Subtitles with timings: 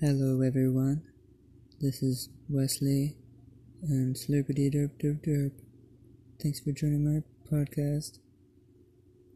[0.00, 1.02] Hello, everyone.
[1.80, 3.16] This is Wesley
[3.82, 5.50] and Slurpity Derp Derp Derp.
[6.40, 8.20] Thanks for joining my podcast.